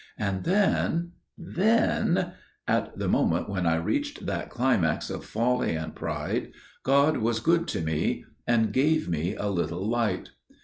And 0.17 0.45
then––then––at 0.45 2.97
the 2.97 3.07
moment 3.07 3.49
when 3.51 3.67
I 3.67 3.75
reached 3.75 4.25
that 4.25 4.49
climax 4.49 5.11
of 5.11 5.23
folly 5.23 5.75
and 5.75 5.93
pride, 5.93 6.53
God 6.81 7.17
was 7.17 7.39
good 7.39 7.67
to 7.67 7.81
me 7.81 8.25
and 8.47 8.73
gave 8.73 9.07
me 9.07 9.35
a 9.35 9.49
little 9.51 9.87
light. 9.87 10.31